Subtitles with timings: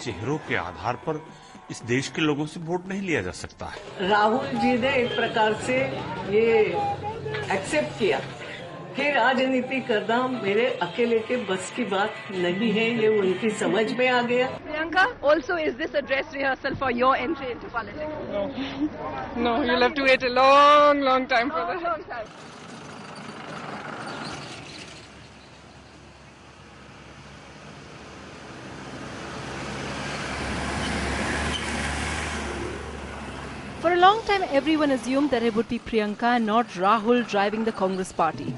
[0.00, 1.24] चेहरों के आधार पर
[1.70, 5.14] इस देश के लोगों से वोट नहीं लिया जा सकता है। राहुल जी ने एक
[5.16, 5.76] प्रकार से
[6.36, 6.46] ये
[7.56, 8.20] एक्सेप्ट किया।
[8.96, 14.08] कि राजनीति करना मेरे अकेले के बस की बात नहीं है ये उनकी समझ में
[14.08, 19.76] आ गया। Priyanka also is this address rehearsal for your entry into politics no you
[19.76, 21.64] love to wait a long long time for
[33.99, 33.99] Long time.
[33.99, 37.65] For a long time, everyone assumed that it would be Priyanka and not Rahul driving
[37.65, 38.53] the Congress party.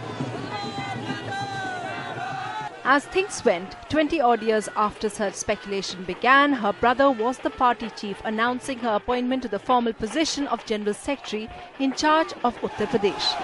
[2.83, 7.89] As things went, 20 odd years after such speculation began, her brother was the party
[7.89, 12.87] chief, announcing her appointment to the formal position of General Secretary in charge of Uttar
[12.87, 13.35] Pradesh.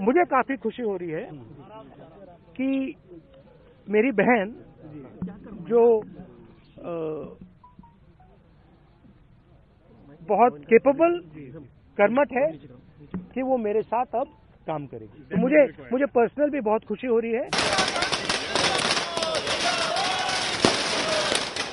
[0.00, 1.28] मुझे काफी खुशी हो रही है
[2.58, 2.96] कि
[3.90, 4.54] मेरी बहन
[5.68, 6.04] जो अ,
[10.29, 11.19] बहुत केपेबल
[11.97, 12.51] कर्मठ है
[13.33, 14.27] कि वो मेरे साथ अब
[14.67, 17.49] काम करेगी तो मुझे मुझे पर्सनल भी बहुत खुशी हो रही है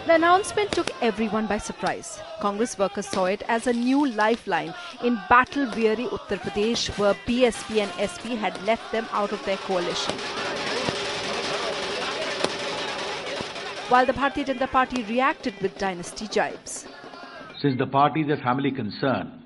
[0.09, 2.11] The announcement took everyone by surprise.
[2.41, 7.81] Congress workers saw it as a new lifeline in battle weary Uttar Pradesh, where BSP
[7.87, 10.46] and SP had left them out of their coalition.
[13.89, 16.87] While the Bharatiya Janata Party reacted with dynasty jibes.
[17.61, 19.45] Since the party is a family concern,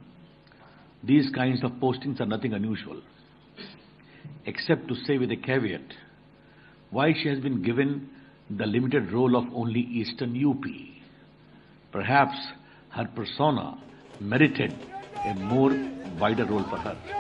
[1.05, 3.03] these kinds of postings are nothing unusual.
[4.47, 5.83] Except to say with a caveat,
[6.89, 8.09] why she has been given
[8.49, 10.65] the limited role of only Eastern UP.
[11.93, 12.39] Perhaps
[12.93, 13.77] her persona
[14.21, 14.75] merited
[15.27, 15.71] a more
[16.19, 17.20] wider role for her.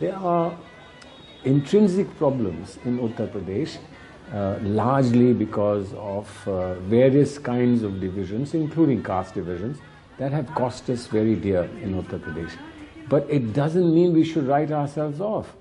[0.00, 0.56] There are
[1.44, 3.78] intrinsic problems in Uttar Pradesh,
[4.32, 9.78] uh, largely because of uh, various kinds of divisions, including caste divisions,
[10.18, 12.52] that have cost us very dear in Uttar Pradesh.
[13.08, 15.54] But it doesn't mean we should write ourselves off.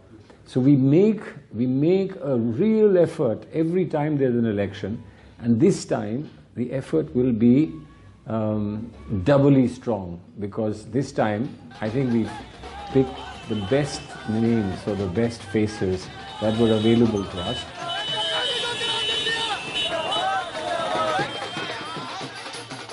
[0.45, 1.21] So we make,
[1.53, 5.03] we make a real effort every time there's an election,
[5.39, 7.71] and this time the effort will be
[8.27, 8.91] um,
[9.23, 12.31] doubly strong because this time I think we've
[12.91, 13.09] picked
[13.49, 16.07] the best names or the best faces
[16.41, 17.65] that were available to us.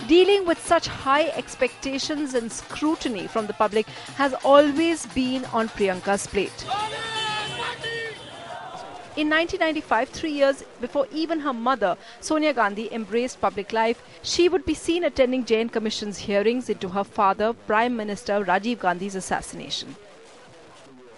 [0.09, 6.27] Dealing with such high expectations and scrutiny from the public has always been on Priyanka's
[6.27, 6.66] plate.
[9.16, 14.65] In 1995, three years before even her mother, Sonia Gandhi, embraced public life, she would
[14.65, 19.94] be seen attending Jain Commission's hearings into her father, Prime Minister Rajiv Gandhi's assassination.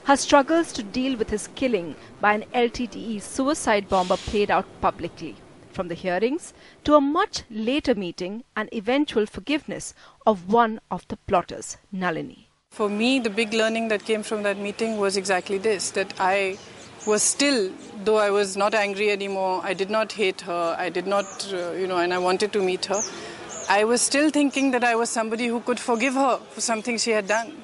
[0.04, 5.36] Her struggles to deal with his killing by an LTTE suicide bomber played out publicly.
[5.72, 6.52] From the hearings
[6.84, 9.94] to a much later meeting and eventual forgiveness
[10.26, 12.48] of one of the plotters, Nalini.
[12.70, 16.58] For me, the big learning that came from that meeting was exactly this that I
[17.06, 17.70] was still,
[18.04, 21.72] though I was not angry anymore, I did not hate her, I did not, uh,
[21.72, 23.00] you know, and I wanted to meet her.
[23.68, 27.12] I was still thinking that I was somebody who could forgive her for something she
[27.12, 27.61] had done,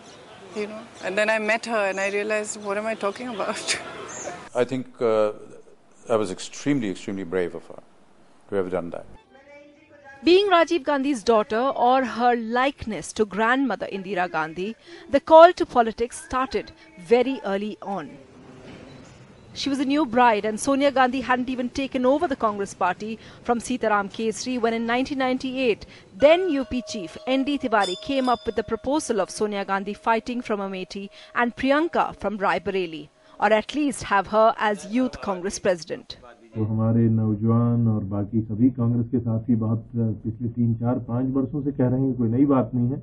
[0.56, 0.81] you know.
[1.04, 3.81] And then I met her and I realized, what am I talking about?
[4.54, 5.32] I think uh,
[6.09, 7.82] I was extremely, extremely brave of her
[8.48, 9.06] to have done that.
[10.25, 14.75] Being Rajiv Gandhi's daughter or her likeness to grandmother Indira Gandhi,
[15.09, 18.19] the call to politics started very early on.
[19.56, 23.19] She was a new bride, and Sonia Gandhi hadn't even taken over the Congress party
[23.44, 25.85] from Sitaram Kesri when in 1998,
[26.17, 27.59] then UP chief N.D.
[27.59, 32.38] Tiwari came up with the proposal of Sonia Gandhi fighting from Amethi and Priyanka from
[32.38, 33.09] Rai Bareli,
[33.40, 36.17] or at least have her as Youth Congress president.
[36.55, 39.85] तो हमारे नौजवान और बाकी सभी कांग्रेस के साथी बात
[40.23, 43.02] पिछले तीन चार पाँच वर्षों से कह रहे हैं कोई नई बात नहीं है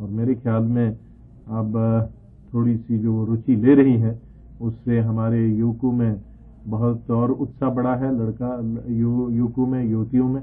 [0.00, 0.88] और मेरे ख्याल में
[1.60, 1.78] अब
[2.54, 4.12] थोड़ी सी जो रुचि ले रही है
[4.61, 6.21] उससे हमारे युवकों में
[6.73, 8.51] बहुत और उत्साह बढ़ा है लड़का
[9.37, 10.41] युवकों में युवतियों में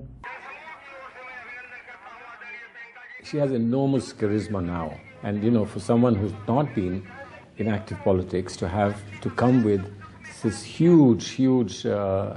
[3.25, 7.07] She has enormous charisma now, and you know, for someone who's not been
[7.57, 9.81] in active politics to have to come with
[10.43, 12.35] this huge, huge uh,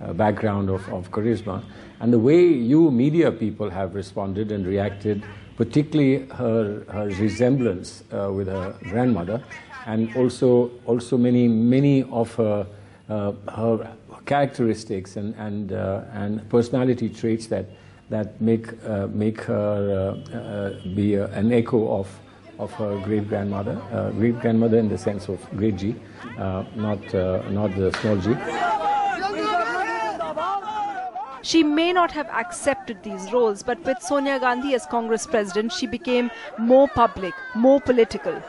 [0.00, 1.62] uh, background of, of charisma,
[2.00, 5.22] and the way you media people have responded and reacted,
[5.56, 9.42] particularly her, her resemblance uh, with her grandmother,
[9.86, 12.66] and also also many many of her
[13.08, 13.96] uh, her
[14.26, 17.66] characteristics and and uh, and personality traits that
[18.10, 22.08] that make uh, make her uh, uh, be a, an echo of
[22.58, 25.96] of her great grandmother, uh, great grandmother in the sense of great G,
[26.76, 27.02] not
[27.50, 28.34] not the small g.
[31.42, 35.86] She may not have accepted these roles, but with Sonia Gandhi as Congress president, she
[35.86, 38.40] became more public, more political.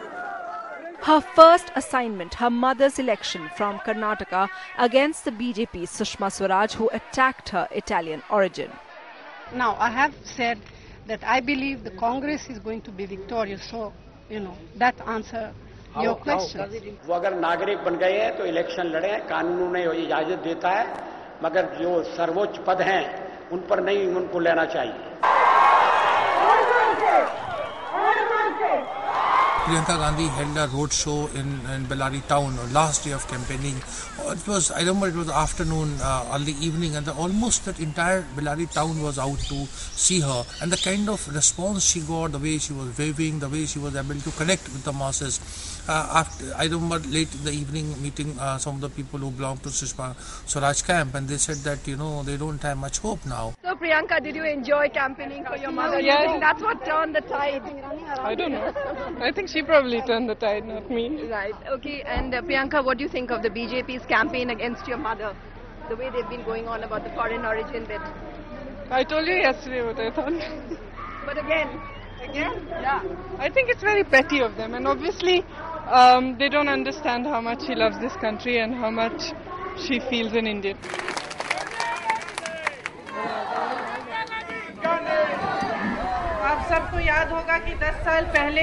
[1.04, 4.48] Her first assignment, her mother's election from Karnataka
[4.78, 8.70] against the BJP Sushma Swaraj, who attacked her Italian origin.
[9.54, 10.58] Now, I have said
[11.06, 13.92] that I believe the Congress is going to be victorious, so,
[14.28, 15.52] you know, that answer
[16.02, 16.60] your question.
[17.06, 20.86] वो अगर नागरिक बन गए हैं तो election लड़े कानून उन्हें इजाजत देता है
[21.42, 23.02] मगर जो सर्वोच्च पद हैं
[23.52, 25.08] उन पर नहीं उनको लेना चाहिए
[29.65, 33.75] Priyanka Gandhi held a road show in, in Bellary town last day of campaigning.
[34.27, 38.21] It was, I remember it was afternoon, uh, early evening, and the, almost that entire
[38.35, 40.43] Bellary town was out to see her.
[40.61, 43.79] And the kind of response she got, the way she was waving, the way she
[43.79, 45.39] was able to connect with the masses.
[45.87, 49.29] Uh, after, I remember late in the evening meeting uh, some of the people who
[49.31, 50.15] belong to Sushma
[50.47, 53.53] Swaraj camp, and they said that you know they don't have much hope now.
[53.63, 55.99] So Priyanka, did you enjoy campaigning for your mother?
[55.99, 56.39] Yeah.
[56.39, 57.61] that's what turned the tide.
[58.19, 58.73] I don't know.
[59.21, 61.22] I think she probably turned the tide, not me.
[61.28, 61.54] Right.
[61.68, 62.02] Okay.
[62.02, 65.34] And uh, Priyanka, what do you think of the BJP's campaign against your mother?
[65.88, 68.00] The way they've been going on about the foreign origin bit.
[68.90, 70.32] I told you yesterday what I thought.
[71.26, 71.80] but again,
[72.22, 73.02] again, yeah.
[73.38, 75.44] I think it's very petty of them, and obviously
[75.86, 79.32] um, they don't understand how much she loves this country and how much
[79.78, 80.76] she feels an Indian.
[86.50, 88.62] आप सबको याद होगा कि 10 साल पहले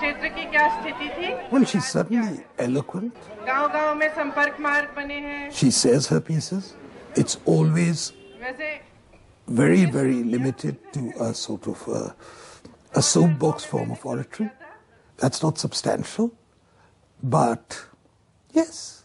[0.00, 3.12] क्षेत्र की क्या स्थिति थी Well, she's certainly eloquent.
[3.46, 6.74] गांव-गांव में संपर्क मार्ग बने हैं She says her pieces.
[7.14, 8.12] It's always
[8.42, 8.70] वैसे
[9.48, 12.14] very, very limited to a sort of a,
[12.94, 14.50] a soapbox form of oratory.
[15.18, 16.32] That's not substantial.
[17.22, 17.78] But
[18.52, 19.04] yes,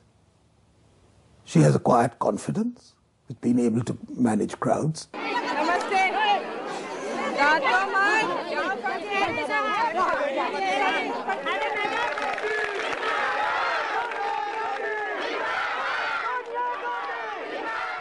[1.45, 2.93] she has a quiet confidence
[3.27, 3.97] with being able to
[4.29, 5.07] manage crowds.
[5.15, 6.01] नमस्ते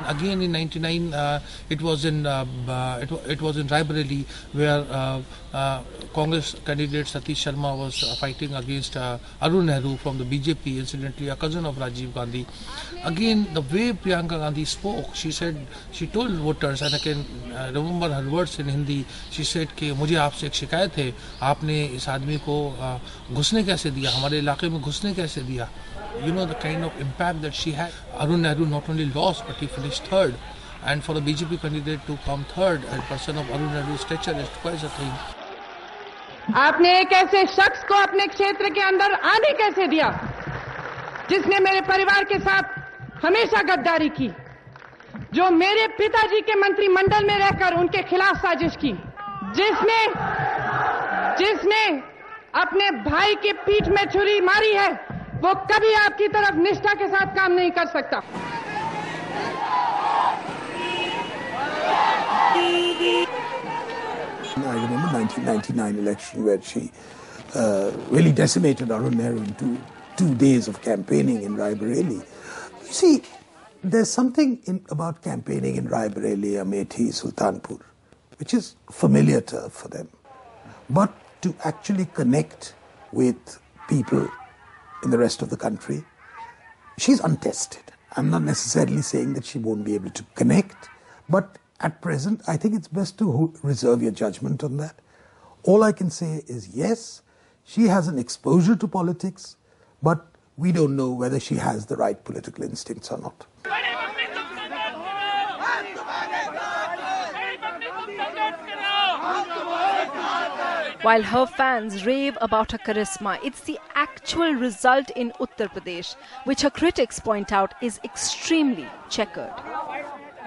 [0.08, 4.86] Again in '99, uh, it was in uh, uh, it, it, was in Raebareli where
[4.90, 5.22] uh,
[5.54, 5.82] uh,
[6.14, 11.36] Congress candidate Satish Sharma was uh, fighting against Arun Nehru from the BJP, incidentally a
[11.36, 12.46] cousin of Rajiv Gandhi.
[13.04, 15.56] Again, the way Priyanka Gandhi spoke, she said
[15.92, 17.26] she told voters, and I can
[17.74, 19.06] remember her words in Hindi.
[19.32, 22.56] She said कि मुझे आपसे एक शिकायत है आपने इस आदमी को
[23.34, 25.70] घुसने कैसे दिया हमारे इलाके में घुसने कैसे दिया
[26.24, 27.92] you know the kind of impact that she had.
[28.20, 30.36] Arun Nehru not only lost but he finished third.
[30.84, 34.50] And for a BJP candidate to come third, a person of Arun Nehru's stature is
[34.62, 35.12] quite a thing.
[36.56, 40.10] आपने एक ऐसे शख्स को अपने क्षेत्र के अंदर आने कैसे दिया
[41.30, 44.30] जिसने मेरे परिवार के साथ हमेशा गद्दारी की
[45.34, 48.94] जो मेरे पिताजी के मंत्रिमंडल में रहकर उनके खिलाफ साजिश की
[49.58, 50.00] जिसने
[51.40, 51.82] जिसने
[52.62, 54.90] अपने भाई के पीठ में छुरी मारी है
[55.43, 58.23] वो कभी आपकी तरफ निष्ठा के साथ काम नहीं कर सकता
[64.71, 66.93] I remember 1999 election where she
[67.55, 69.79] uh, really decimated Arun Nehru in two,
[70.17, 72.19] two days of campaigning in Raebareli.
[72.19, 73.23] You see,
[73.83, 77.81] there's something in, about campaigning in Raebareli, Amethi, Sultanpur,
[78.39, 80.09] which is familiar turf for them.
[80.89, 82.75] But to actually connect
[83.13, 84.29] with people
[85.04, 86.04] in the rest of the country.
[86.98, 87.84] She's untested.
[88.16, 90.90] I'm not necessarily saying that she won't be able to connect,
[91.30, 94.96] but at present, I think it's best to reserve your judgment on that.
[95.64, 97.22] All I can say is yes,
[97.64, 99.58] she has an exposure to politics,
[100.02, 100.26] but
[100.56, 103.46] we don't know whether she has the right political instincts or not.
[111.05, 116.15] While her fans rave about her charisma, it's the actual result in Uttar Pradesh,
[116.45, 119.55] which her critics point out is extremely checkered.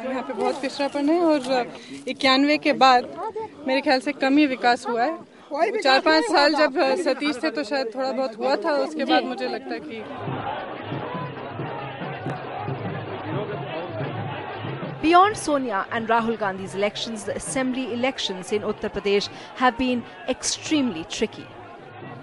[0.03, 1.73] यहाँ पे बहुत पिछड़ापन है और
[2.07, 3.05] इक्यानवे के बाद
[3.67, 7.63] मेरे ख्याल से कम ही विकास हुआ है चार पांच साल जब सतीश थे तो
[7.63, 10.01] शायद थोड़ा बहुत हुआ था उसके बाद मुझे लगता है कि
[15.00, 21.04] Beyond Sonia and Rahul Gandhi's elections, the assembly elections in Uttar Pradesh have been extremely
[21.04, 21.46] tricky.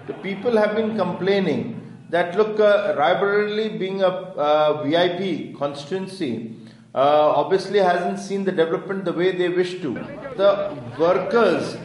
[0.06, 1.80] The people have been complaining
[2.10, 6.54] that look, uh, being a uh, VIP constituency,
[6.94, 9.94] uh, obviously hasn't seen the development the way they wish to.
[10.36, 11.78] The workers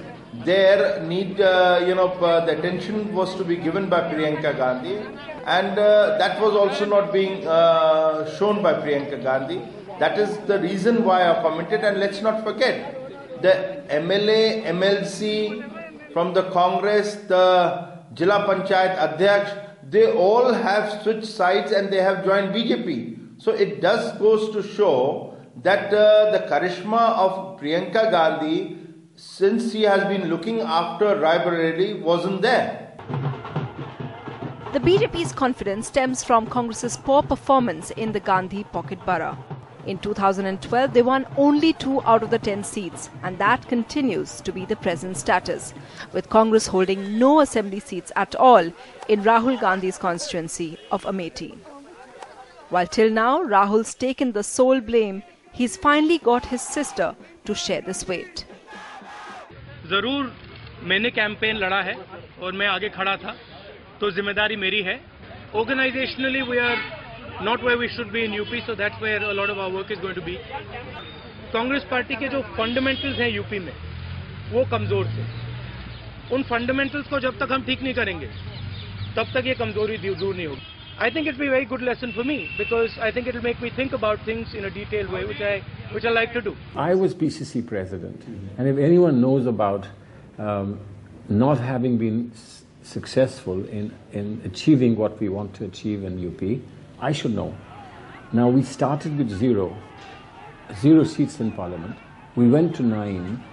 [0.44, 4.98] there need, uh, you know, uh, the attention was to be given by Priyanka Gandhi,
[5.46, 9.62] and uh, that was also not being uh, shown by Priyanka Gandhi.
[10.02, 12.98] That is the reason why I commented, and let's not forget
[13.44, 21.72] the MLA, MLC from the Congress, the Jila Panchayat Adhyaksh, they all have switched sides
[21.72, 23.40] and they have joined BJP.
[23.44, 28.80] So it does goes to show that uh, the charisma of Priyanka Gandhi,
[29.16, 32.98] since she has been looking after Raebareli, wasn't there.
[34.74, 39.38] The BJP's confidence stems from Congress's poor performance in the Gandhi pocket borough.
[39.87, 44.51] In 2012, they won only two out of the 10 seats, and that continues to
[44.51, 45.73] be the present status,
[46.13, 48.73] with Congress holding no assembly seats at all
[49.09, 51.57] in Rahul Gandhi's constituency of Amethi.
[52.71, 55.23] While till now Rahul's taken the sole blame,
[55.53, 58.45] he's finally got his sister to share this weight.
[59.89, 60.33] जरूर
[60.83, 61.97] मैंने campaign लड़ा है
[62.43, 63.35] और मैं आगे खड़ा था
[64.01, 65.01] तो जिम्मेदारी मेरी है
[65.55, 66.77] organisationally we are
[67.43, 69.91] not where we should be in UP, so that's where a lot of our work
[69.91, 70.39] is going to be.
[71.53, 73.73] Congress party के जो फंडामेंटल्स हैं यूपी में
[74.53, 75.25] वो कमजोर थे
[76.35, 78.29] उन फंडामेंटल्स को जब तक हम ठीक नहीं करेंगे
[79.17, 82.13] तब तक ये कमजोरी दूर नहीं होगी I think it'll be a very good lesson
[82.13, 85.27] for me because I think it'll make me think about things in a detailed way,
[85.31, 85.63] which I
[85.93, 86.57] which I like to do.
[86.75, 88.23] I was PCC president,
[88.57, 89.89] and if anyone knows about
[90.39, 90.79] um,
[91.29, 92.33] not having been
[92.83, 96.41] successful in, in achieving what we want to achieve in UP,
[97.02, 97.56] I should know.
[98.32, 99.76] Now, we started with zero,
[100.80, 101.98] zero seats in parliament.
[102.36, 103.44] We went to nine,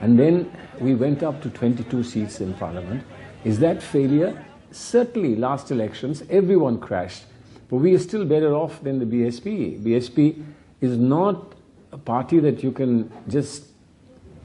[0.00, 3.02] and then we went up to 22 seats in parliament.
[3.44, 4.44] Is that failure?
[4.70, 7.24] Certainly, last elections, everyone crashed.
[7.68, 9.82] But we are still better off than the BSP.
[9.82, 10.44] BSP
[10.80, 11.54] is not
[11.90, 13.64] a party that you can just,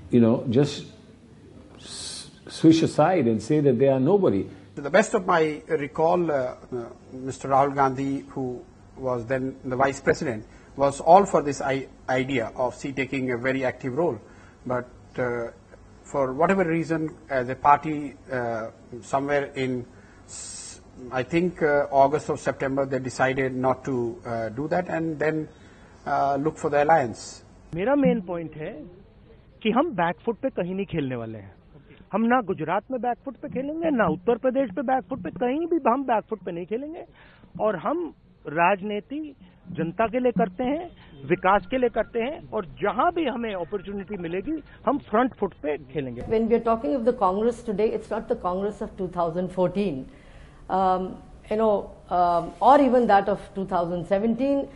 [0.09, 0.85] you know, just
[2.47, 4.47] swish aside and say that they are nobody.
[4.76, 6.56] To the best of my recall, uh, uh,
[7.14, 7.50] Mr.
[7.50, 8.64] Rahul Gandhi, who
[8.96, 10.44] was then the vice president,
[10.76, 14.20] was all for this idea of C taking a very active role.
[14.66, 14.88] But
[15.18, 15.48] uh,
[16.04, 18.70] for whatever reason, uh, the party uh,
[19.02, 19.84] somewhere in,
[21.10, 25.48] I think, uh, August or September, they decided not to do that and then
[26.38, 27.42] look for the alliance.
[27.74, 28.72] मेरा main point है
[29.62, 31.52] कि हम back foot पे कहीं नहीं खेलने वाले हैं
[32.13, 35.77] हम ना गुजरात में बैकफुट पे खेलेंगे ना उत्तर प्रदेश पे बैकफुट पे कहीं भी
[35.87, 37.05] हम बैकफुट पे नहीं खेलेंगे।
[37.65, 38.03] और हम
[38.45, 39.21] राजनीति
[39.77, 40.89] जनता के लिए करते हैं
[41.29, 45.77] विकास के लिए करते हैं और जहाँ भी हमें अपॉर्चुनिटी मिलेगी हम फ्रंट फुट पे
[45.93, 50.03] खेलेंगे। When we are talking of the Congress today it's not the Congress of 2014
[50.69, 51.15] um,
[51.49, 54.67] you know um, or even that of 2017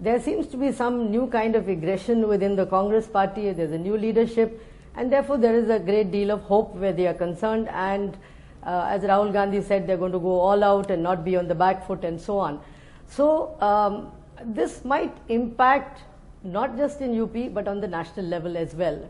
[0.00, 3.52] there seems to be some new kind of aggression within the congress party.
[3.52, 4.60] There's a new leadership.
[4.96, 8.16] And therefore there is a great deal of hope where they are concerned and
[8.64, 11.48] uh, as Rahul Gandhi said, they're going to go all out and not be on
[11.48, 12.60] the back foot and so on.
[13.08, 14.12] So um,
[14.44, 16.02] this might impact
[16.44, 19.08] not just in UP but on the national level as well.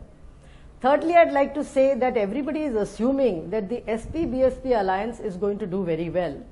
[0.81, 5.57] Thirdly, I'd like to say that everybody is assuming that the SP-BSP alliance is going
[5.59, 6.43] to do very well.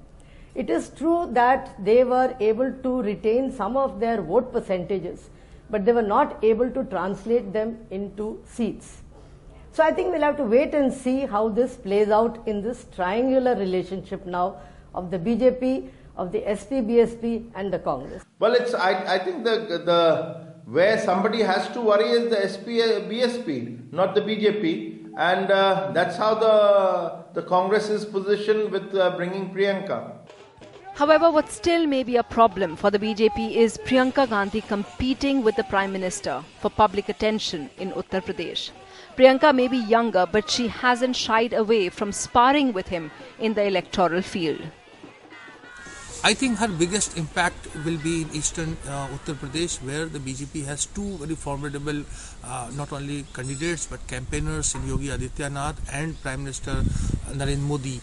[0.55, 5.29] It is true that they were able to retain some of their vote percentages,
[5.69, 9.00] but they were not able to translate them into seats.
[9.73, 12.87] So I think we'll have to wait and see how this plays out in this
[12.93, 14.57] triangular relationship now
[14.93, 18.23] of the BJP, of the SP, BSP and the Congress.
[18.39, 22.83] Well, it's I, I think the the where somebody has to worry is the SP,
[23.11, 29.15] BSP, not the BJP, and uh, that's how the the Congress is positioned with uh,
[29.15, 30.17] bringing Priyanka.
[30.95, 35.55] However, what still may be a problem for the BJP is Priyanka Gandhi competing with
[35.55, 38.71] the Prime Minister for public attention in Uttar Pradesh.
[39.15, 43.63] Priyanka may be younger, but she hasn't shied away from sparring with him in the
[43.63, 44.61] electoral field.
[46.23, 50.65] I think her biggest impact will be in eastern uh, Uttar Pradesh, where the BJP
[50.65, 52.03] has two very formidable,
[52.43, 56.83] uh, not only candidates but campaigners in Yogi Adityanath and Prime Minister
[57.33, 57.99] Narendra Modi.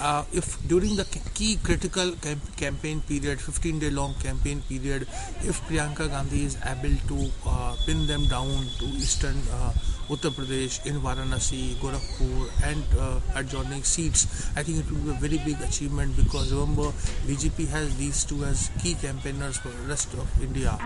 [0.00, 5.02] Uh, if during the key critical camp- campaign period, 15 day long campaign period,
[5.42, 9.72] if Priyanka Gandhi is able to uh, pin them down to eastern uh,
[10.08, 14.50] Uttar Pradesh, in Varanasi, Gorakhpur, and uh, adjoining seats.
[14.56, 16.90] I think it will be a very big achievement because remember,
[17.26, 20.76] BJP has these two as key campaigners for the rest of India.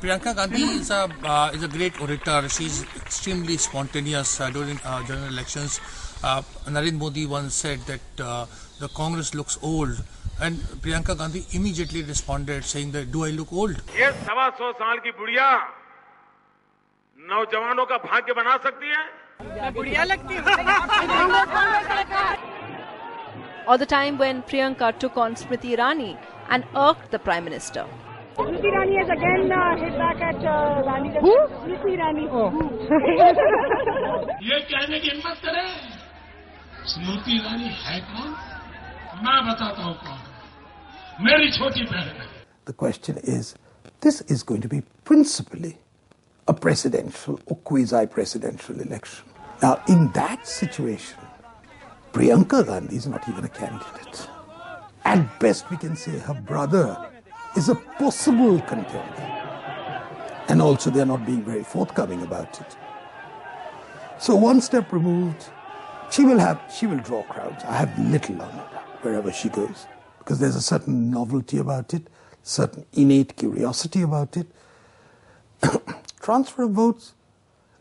[0.00, 2.48] Priyanka Gandhi is a uh, is a great orator.
[2.48, 5.80] She's extremely spontaneous uh, during uh, general elections.
[6.22, 8.46] uh, Narendra Modi once said that uh,
[8.80, 10.02] the Congress looks old,
[10.40, 14.98] and Priyanka Gandhi immediately responded saying that, "Do I look old?" ये सवा सौ साल
[15.06, 15.48] की बुढ़िया
[17.18, 19.02] नौजवानों का भाग्य बना सकती है
[19.56, 20.34] मैं बुढ़िया लगती
[23.67, 26.17] Or the time when Priyanka took on Smriti Irani
[26.49, 27.85] and irked the Prime Minister.
[28.37, 31.09] Smriti Irani has again uh, hit back at uh, Rani.
[31.19, 31.35] Who?
[31.65, 32.27] Smriti Irani.
[34.47, 35.61] ये कहने की हिम्मत करे
[36.87, 38.29] स्मृति ईरानी है कौन
[39.23, 42.27] मैं बताता हूँ कौन मेरी छोटी बहन है
[42.65, 43.55] The question is
[44.05, 45.77] this is going to be principally
[46.47, 49.25] a presidential or quasi presidential election.
[49.61, 51.17] Now, in that situation,
[52.12, 54.28] Priyanka Gandhi is not even a candidate.
[55.04, 56.96] At best, we can say her brother
[57.56, 59.28] is a possible contender.
[60.48, 62.76] And also, they're not being very forthcoming about it.
[64.18, 65.46] So, one step removed,
[66.10, 67.64] she will have, she will draw crowds.
[67.64, 68.66] I have little on it
[69.02, 69.86] wherever she goes
[70.18, 72.08] because there's a certain novelty about it,
[72.42, 74.46] certain innate curiosity about it.
[76.20, 77.14] Transfer of votes,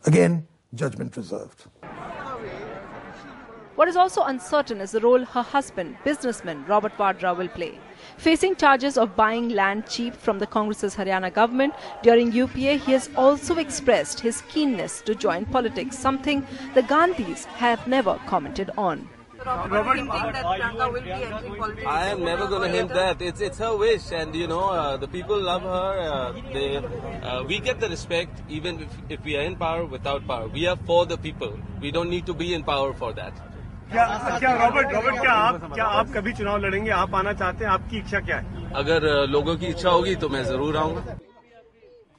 [0.05, 1.65] again, judgment reserved.
[3.81, 7.79] What is also uncertain is the role her husband, businessman Robert Vadra, will play.
[8.15, 11.73] Facing charges of buying land cheap from the Congress's Haryana government
[12.03, 16.45] during UPA, he has also expressed his keenness to join politics, something
[16.75, 19.09] the Gandhis have never commented on.
[19.43, 19.57] I
[22.11, 23.19] am never going to hint that.
[23.19, 25.93] It's it's her wish, and you know uh, the people love her.
[25.99, 30.27] Uh, they uh, we get the respect even if, if we are in power without
[30.27, 30.47] power.
[30.47, 31.57] We are for the people.
[31.79, 33.33] We don't need to be in power for that.
[33.91, 37.71] क्या क्या Robert Robert क्या आप क्या आप कभी चुनाव लड़ेंगे आप आना चाहते हैं
[37.71, 41.17] आपकी इच्छा क्या है अगर uh, लोगों की इच्छा होगी तो मैं ज़रूर आऊँगा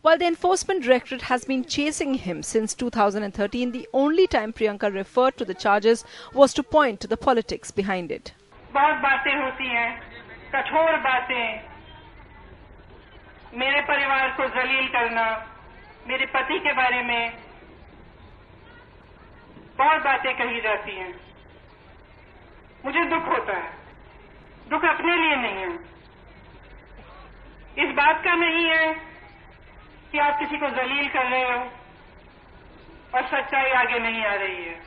[0.04, 5.36] While the Enforcement Directorate has been chasing him since 2013, the only time Priyanka referred
[5.36, 6.04] to the charges
[6.34, 8.32] was to point to the politics behind it.
[8.74, 9.88] बहुत बातें होती हैं
[10.54, 11.44] कठोर बातें
[13.56, 15.26] मेरे परिवार को जलील करना
[16.08, 17.32] मेरे पति के बारे में
[19.78, 21.12] बहुत बातें कही जाती हैं
[22.84, 23.70] मुझे दुख होता है।
[24.68, 25.92] दुख अपने लिए नहीं है।
[27.84, 28.94] इस बात का नहीं है
[30.12, 31.58] कि आप किसी को जलील कर रहे हो
[33.14, 34.80] और सच्चाई आगे नहीं आ रही है।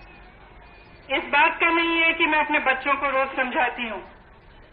[1.17, 4.01] इस बात का नहीं है कि मैं अपने बच्चों को रोज समझाती हूँ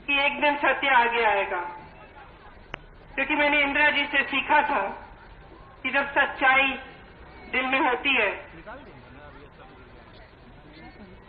[0.07, 1.61] कि एक दिन सत्य आगे आएगा।
[3.15, 4.83] क्योंकि मैंने इंदिरा जी से सीखा था
[5.83, 6.73] कि जब सच्चाई
[7.53, 8.31] दिल में होती है,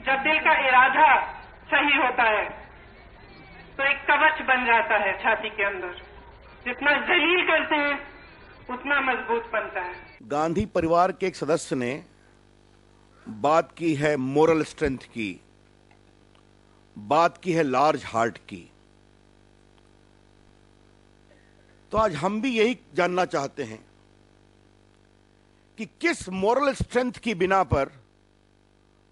[0.05, 2.49] जब दिल का इरादा सही होता है।
[3.77, 6.01] तो एक कवच बन जाता है छाती के अंदर।
[6.65, 7.95] जितना जलील करते हैं,
[8.69, 12.03] उतना मज़बूत बनता है। गांधी परिवार के एक सदस्य ने
[13.25, 15.39] बात की है मोरल स्ट्रेंथ की,
[16.97, 18.69] बात की है लार्ज हार्ट की।
[21.91, 23.83] तो आज हम भी यही जानना चाहते हैं
[25.77, 27.91] कि किस मोरल स्ट्रेंथ की बिना पर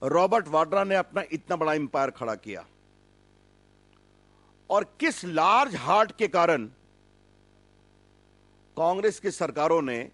[0.04, 2.66] रॉबर्ट वाड्रा ने अपना इतना बड़ा एम्पायर खड़ा किया
[4.70, 6.66] और किस लार्ज हार्ट के कारण
[8.78, 10.08] कांग्रेस की सरकारों ने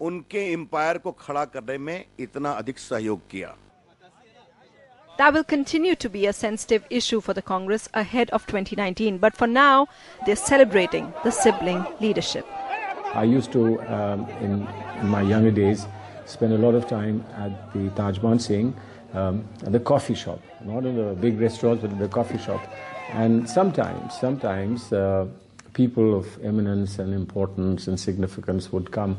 [0.00, 3.56] उनके एम्पायर को खड़ा करने में इतना अधिक सहयोग किया
[5.18, 9.18] That will continue to be a sensitive issue for the Congress ahead of 2019.
[9.18, 9.88] But for now,
[10.24, 12.46] they're celebrating the sibling leadership.
[13.12, 13.64] I used to,
[13.96, 14.66] um, in,
[15.02, 15.86] my younger days,
[16.24, 18.72] spend a lot of time at the Taj Mansingh,
[19.14, 22.60] um, the coffee shop, not in the big restaurants, but in the coffee shop.
[23.12, 25.26] And sometimes, sometimes uh,
[25.72, 29.16] people of eminence and importance and significance would come.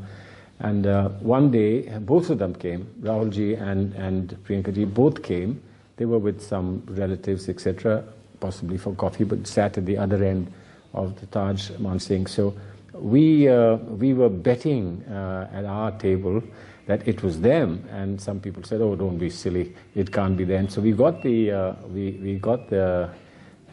[0.59, 5.61] And uh, one day, both of them came, Rahulji and, and Priyanka ji, both came.
[5.97, 8.03] They were with some relatives, etc.,
[8.39, 10.51] possibly for coffee, but sat at the other end
[10.93, 12.29] of the Taj Mansingh.
[12.29, 12.53] So
[12.93, 16.43] we, uh, we were betting uh, at our table
[16.87, 20.43] that it was them, and some people said, "Oh, don't be silly, it can't be
[20.43, 23.09] them." So we got the uh, we, we got the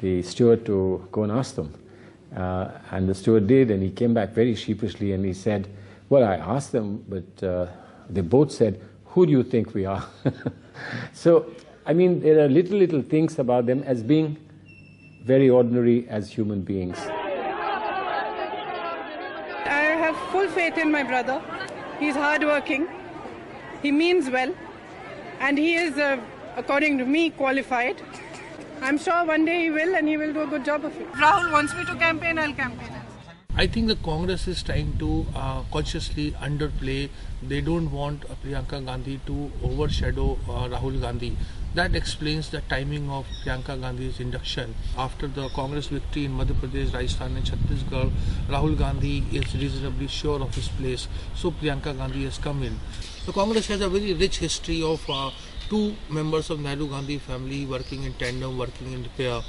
[0.00, 1.74] the steward to go and ask them,
[2.36, 5.68] uh, and the steward did, and he came back very sheepishly and he said,
[6.08, 7.66] "Well, I asked them, but uh,
[8.08, 10.04] they both said, who do you think we are?"
[11.12, 11.46] so,
[11.86, 14.36] I mean, there are little little things about them as being
[15.24, 16.98] very ordinary as human beings.
[19.66, 20.16] I have
[20.88, 21.40] full my brother.
[22.00, 22.88] He's hardworking.
[23.82, 24.54] He means well.
[25.40, 26.18] And he is, uh,
[26.56, 28.00] according to me, qualified.
[28.80, 31.12] I'm sure one day he will and he will do a good job of it.
[31.12, 32.92] Rahul wants me to campaign, I'll campaign.
[33.56, 37.08] I think the Congress is trying to uh, consciously underplay.
[37.42, 41.36] They don't want Priyanka Gandhi to overshadow uh, Rahul Gandhi.
[41.74, 44.74] That explains the timing of Priyanka Gandhi's induction.
[44.96, 48.10] After the Congress victory in Madhya Pradesh, Rajasthan, and Chhattisgarh,
[48.48, 52.78] Rahul Gandhi is reasonably sure of his place, so Priyanka Gandhi has come in.
[53.26, 55.30] The Congress has a very rich history of uh,
[55.68, 59.40] two members of Nehru Gandhi family working in tandem, working in pair.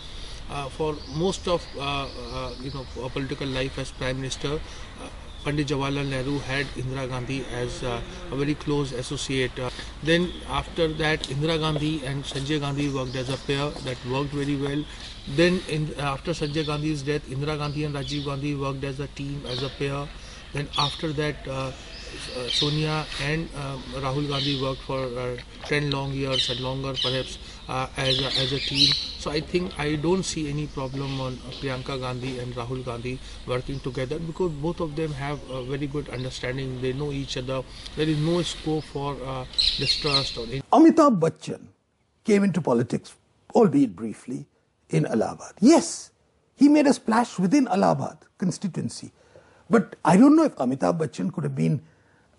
[0.51, 5.07] Uh, for most of uh, uh, you know political life as prime minister uh,
[5.43, 9.57] Pandit Jawaharlal Nehru had Indira Gandhi as uh, a very close associate.
[9.57, 9.69] Uh,
[10.03, 14.55] then after that, Indira Gandhi and Sanjay Gandhi worked as a pair that worked very
[14.55, 14.83] well.
[15.35, 19.43] Then in, after Sanjay Gandhi's death, Indira Gandhi and Rajiv Gandhi worked as a team,
[19.47, 20.07] as a pair.
[20.53, 21.71] Then after that, uh,
[22.49, 27.87] Sonia and uh, Rahul Gandhi worked for uh, 10 long years and longer perhaps uh,
[27.97, 28.91] as, a, as a team.
[29.19, 33.79] So I think I don't see any problem on Priyanka Gandhi and Rahul Gandhi working
[33.79, 36.81] together because both of them have a very good understanding.
[36.81, 37.63] They know each other.
[37.95, 39.45] There is no scope for uh,
[39.77, 40.45] distrust or.
[40.45, 41.61] Amitabh Bachchan
[42.23, 43.15] came into politics,
[43.53, 44.45] albeit briefly,
[44.89, 45.53] in Allahabad.
[45.59, 46.11] Yes,
[46.55, 49.11] he made a splash within Allahabad constituency.
[49.69, 51.81] But I don't know if Amitabh Bachchan could have been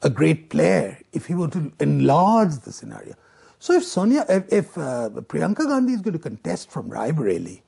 [0.03, 3.15] a great player if he were to enlarge the scenario.
[3.59, 7.61] So if Sonia, if, if uh, Priyanka Gandhi is going to contest from Raebareli,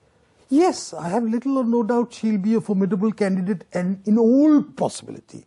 [0.49, 4.62] yes, I have little or no doubt she'll be a formidable candidate and in all
[4.62, 5.47] possibility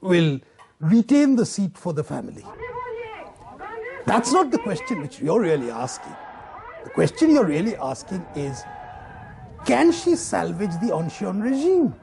[0.00, 0.40] will
[0.80, 2.44] retain the seat for the family.
[4.06, 6.16] That's not the question which you're really asking.
[6.84, 8.62] The question you're really asking is,
[9.66, 11.94] can she salvage the Ancien regime?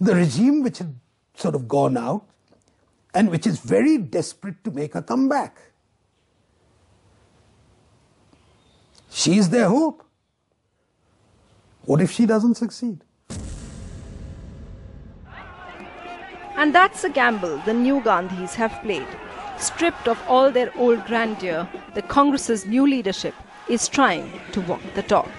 [0.00, 0.94] The regime which had
[1.34, 2.26] sort of gone out
[3.16, 5.58] and which is very desperate to make a comeback.
[9.10, 10.04] She is their hope.
[11.86, 13.04] What if she doesn't succeed?
[16.56, 19.08] And that's a gamble the new Gandhis have played.
[19.58, 23.34] Stripped of all their old grandeur, the Congress's new leadership
[23.66, 25.30] is trying to walk the talk.